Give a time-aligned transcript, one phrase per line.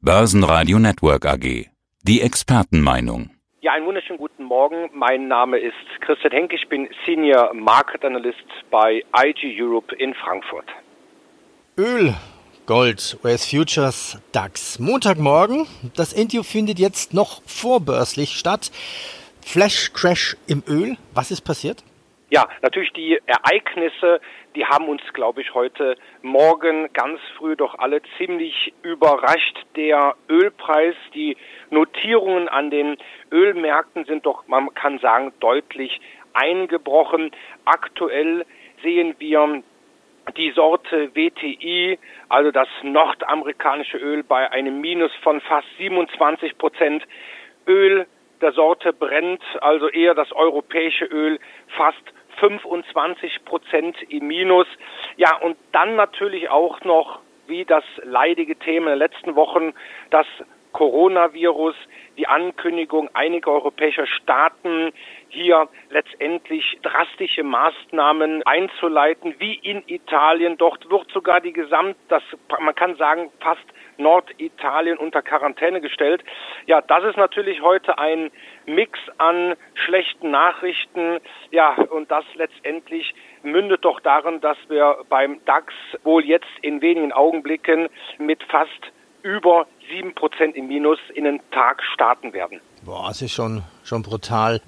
[0.00, 1.66] Börsenradio Network AG.
[2.04, 3.30] Die Expertenmeinung.
[3.60, 4.88] Ja, einen wunderschönen guten Morgen.
[4.94, 6.54] Mein Name ist Christian Henke.
[6.54, 10.66] Ich bin Senior Market Analyst bei IG Europe in Frankfurt.
[11.76, 12.14] Öl,
[12.66, 14.78] Gold, US Futures, DAX.
[14.78, 15.66] Montagmorgen.
[15.96, 18.70] Das Interview findet jetzt noch vorbörslich statt.
[19.44, 20.96] Flash Crash im Öl.
[21.12, 21.82] Was ist passiert?
[22.30, 24.20] Ja, natürlich die Ereignisse,
[24.54, 29.64] die haben uns, glaube ich, heute Morgen ganz früh doch alle ziemlich überrascht.
[29.76, 31.38] Der Ölpreis, die
[31.70, 32.98] Notierungen an den
[33.32, 36.02] Ölmärkten sind doch, man kann sagen, deutlich
[36.34, 37.30] eingebrochen.
[37.64, 38.44] Aktuell
[38.82, 39.62] sehen wir
[40.36, 47.04] die Sorte WTI, also das nordamerikanische Öl, bei einem Minus von fast 27 Prozent.
[47.66, 48.06] Öl
[48.40, 51.38] der Sorte brennt, also eher das europäische Öl,
[51.76, 52.02] fast
[52.38, 54.66] 25 Prozent im Minus.
[55.16, 59.74] Ja, und dann natürlich auch noch, wie das leidige Thema der letzten Wochen,
[60.10, 60.26] das
[60.72, 61.74] Coronavirus,
[62.16, 64.92] die Ankündigung einiger europäischer Staaten,
[65.28, 70.56] hier letztendlich drastische Maßnahmen einzuleiten, wie in Italien.
[70.56, 72.22] Dort wird sogar die Gesamt, das,
[72.60, 73.64] man kann sagen, fast
[73.98, 76.24] Norditalien unter Quarantäne gestellt.
[76.66, 78.30] Ja, das ist natürlich heute ein
[78.66, 81.18] Mix an schlechten Nachrichten.
[81.50, 87.12] Ja, und das letztendlich mündet doch darin, dass wir beim DAX wohl jetzt in wenigen
[87.12, 87.88] Augenblicken
[88.18, 92.60] mit fast über sieben Prozent im Minus in den Tag starten werden.
[92.84, 94.60] Boah, das ist schon, schon brutal.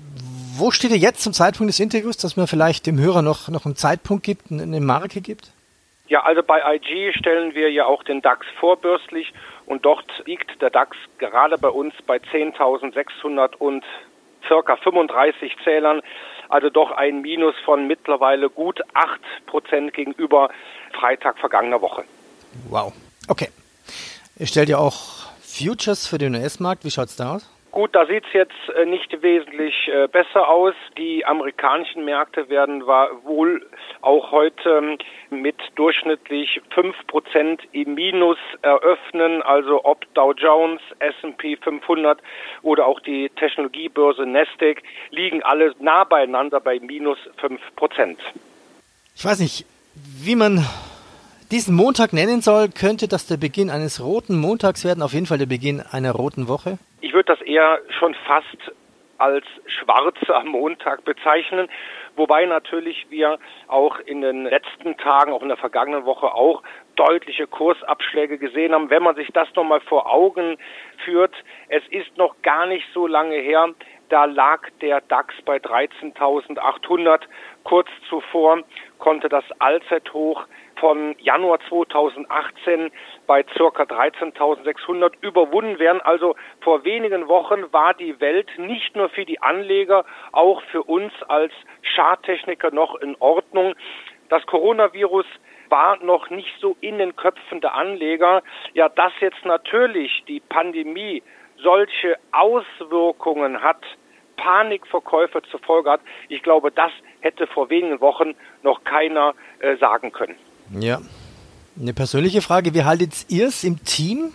[0.56, 3.64] Wo steht er jetzt zum Zeitpunkt des Interviews, dass man vielleicht dem Hörer noch, noch
[3.64, 5.52] einen Zeitpunkt gibt, eine Marke gibt?
[6.08, 9.32] Ja, also bei IG stellen wir ja auch den DAX vorbürstlich
[9.66, 13.84] und dort liegt der DAX gerade bei uns bei 10.600 und
[14.48, 16.00] circa 35 Zählern,
[16.48, 20.50] also doch ein Minus von mittlerweile gut 8 Prozent gegenüber
[20.92, 22.02] Freitag vergangener Woche.
[22.68, 22.92] Wow.
[23.28, 23.48] Okay.
[24.40, 26.86] Ihr stellt ja auch Futures für den US-Markt.
[26.86, 27.46] Wie schaut's da aus?
[27.72, 30.72] Gut, da sieht's jetzt äh, nicht wesentlich äh, besser aus.
[30.96, 33.66] Die amerikanischen Märkte werden wohl
[34.00, 34.96] auch heute
[35.30, 39.42] ähm, mit durchschnittlich fünf Prozent im Minus eröffnen.
[39.42, 42.18] Also ob Dow Jones, S&P 500
[42.62, 48.18] oder auch die Technologiebörse Nasdaq liegen alle nah beieinander bei minus fünf Prozent.
[49.14, 50.66] Ich weiß nicht, wie man
[51.50, 55.38] diesen Montag nennen soll, könnte das der Beginn eines roten Montags werden, auf jeden Fall
[55.38, 56.78] der Beginn einer roten Woche?
[57.00, 58.56] Ich würde das eher schon fast
[59.18, 61.68] als schwarzer Montag bezeichnen,
[62.16, 63.38] wobei natürlich wir
[63.68, 66.62] auch in den letzten Tagen, auch in der vergangenen Woche auch
[66.96, 68.90] deutliche Kursabschläge gesehen haben.
[68.90, 70.56] Wenn man sich das nochmal vor Augen
[71.04, 71.34] führt,
[71.68, 73.70] es ist noch gar nicht so lange her,
[74.08, 77.20] da lag der DAX bei 13.800.
[77.62, 78.62] Kurz zuvor
[78.98, 80.46] konnte das Allzeithoch
[80.80, 82.90] von Januar 2018
[83.26, 86.00] bei circa 13.600 überwunden werden.
[86.00, 91.12] Also vor wenigen Wochen war die Welt nicht nur für die Anleger, auch für uns
[91.28, 91.52] als
[91.94, 93.74] Charttechniker noch in Ordnung.
[94.28, 95.26] Das Coronavirus
[95.68, 98.42] war noch nicht so in den Köpfen der Anleger.
[98.74, 101.22] Ja, dass jetzt natürlich die Pandemie
[101.58, 103.82] solche Auswirkungen hat,
[104.36, 106.90] Panikverkäufe zur Folge hat, ich glaube, das
[107.20, 110.36] hätte vor wenigen Wochen noch keiner äh, sagen können.
[110.78, 111.00] Ja.
[111.80, 114.32] Eine persönliche Frage, wie haltet ihr es im Team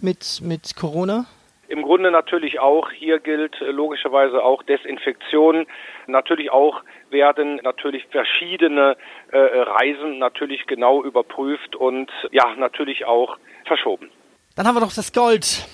[0.00, 1.26] mit, mit Corona?
[1.68, 2.90] Im Grunde natürlich auch.
[2.90, 5.66] Hier gilt äh, logischerweise auch Desinfektion.
[6.06, 8.96] Natürlich auch werden natürlich verschiedene
[9.32, 14.10] äh, Reisen natürlich genau überprüft und ja, natürlich auch verschoben.
[14.56, 15.66] Dann haben wir noch das Gold.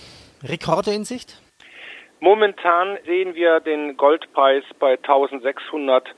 [0.42, 1.40] Rekorde in Sicht?
[2.20, 6.08] Momentan sehen wir den Goldpreis bei 1600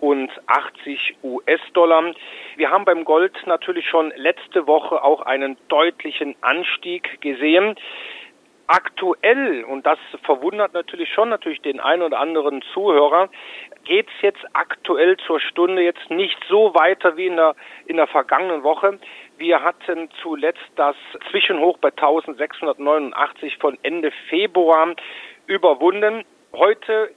[0.00, 2.12] und 80 US-Dollar.
[2.58, 7.76] Wir haben beim Gold natürlich schon letzte Woche auch einen deutlichen Anstieg gesehen.
[8.66, 13.28] Aktuell, und das verwundert natürlich schon natürlich den einen oder anderen Zuhörer,
[13.84, 17.54] geht's jetzt aktuell zur Stunde jetzt nicht so weiter wie in der,
[17.86, 18.98] in der vergangenen Woche.
[19.36, 20.96] Wir hatten zuletzt das
[21.30, 24.96] Zwischenhoch bei 1689 von Ende Februar
[25.46, 26.24] überwunden.
[26.52, 27.10] Heute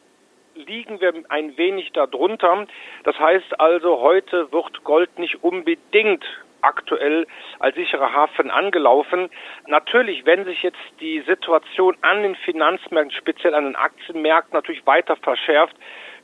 [0.66, 2.66] liegen wir ein wenig darunter.
[3.04, 6.26] Das heißt also, heute wird Gold nicht unbedingt
[6.62, 7.28] aktuell
[7.60, 9.30] als sicherer Hafen angelaufen.
[9.68, 15.16] Natürlich, wenn sich jetzt die Situation an den Finanzmärkten, speziell an den Aktienmärkten natürlich weiter
[15.16, 15.76] verschärft,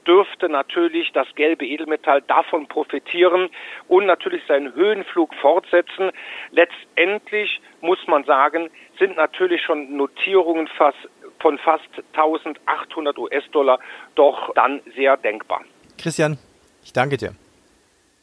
[0.07, 3.49] dürfte natürlich das gelbe Edelmetall davon profitieren
[3.87, 6.11] und natürlich seinen Höhenflug fortsetzen.
[6.51, 10.97] Letztendlich muss man sagen, sind natürlich schon Notierungen fast
[11.41, 13.79] von fast 1800 US-Dollar
[14.15, 15.61] doch dann sehr denkbar.
[15.97, 16.37] Christian,
[16.83, 17.33] ich danke dir.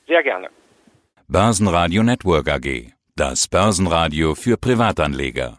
[0.06, 0.48] Sehr gerne.
[1.28, 2.92] Börsenradio Network AG.
[3.16, 5.58] Das Börsenradio für Privatanleger.